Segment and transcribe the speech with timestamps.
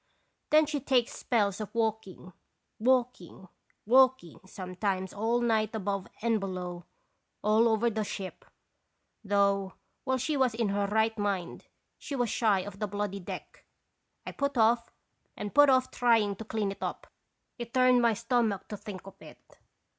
[0.49, 2.33] Then she takes spells of walking,
[2.79, 3.49] walking,
[3.85, 6.85] walking sometimes all night above and below,
[7.43, 8.43] all over the ship;
[9.23, 11.67] though, while she was in her right mind,
[11.99, 13.63] she was shy of the bloody deck.
[14.25, 14.89] I put off
[15.37, 17.05] and put off trying to clean it up;
[17.59, 19.59] it turned my stomach to think of it.